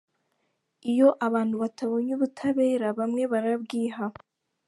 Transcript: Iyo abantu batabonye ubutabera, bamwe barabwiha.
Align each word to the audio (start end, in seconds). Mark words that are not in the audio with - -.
Iyo 0.91 1.07
abantu 1.27 1.55
batabonye 1.63 2.11
ubutabera, 2.17 2.87
bamwe 2.99 3.23
barabwiha. 3.31 4.05